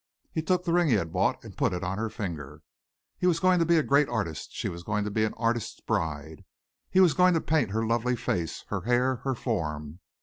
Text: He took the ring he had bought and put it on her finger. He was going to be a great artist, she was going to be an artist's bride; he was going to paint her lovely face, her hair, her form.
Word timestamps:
He 0.31 0.41
took 0.41 0.63
the 0.65 0.73
ring 0.73 0.87
he 0.87 0.95
had 0.95 1.13
bought 1.13 1.43
and 1.43 1.55
put 1.55 1.73
it 1.73 1.83
on 1.83 1.99
her 1.99 2.09
finger. 2.09 2.63
He 3.19 3.27
was 3.27 3.39
going 3.39 3.59
to 3.59 3.67
be 3.67 3.77
a 3.77 3.83
great 3.83 4.09
artist, 4.09 4.51
she 4.51 4.67
was 4.67 4.81
going 4.81 5.03
to 5.03 5.11
be 5.11 5.25
an 5.25 5.35
artist's 5.35 5.79
bride; 5.79 6.43
he 6.89 6.99
was 6.99 7.13
going 7.13 7.35
to 7.35 7.39
paint 7.39 7.69
her 7.69 7.85
lovely 7.85 8.15
face, 8.15 8.65
her 8.69 8.81
hair, 8.85 9.17
her 9.17 9.35
form. 9.35 9.99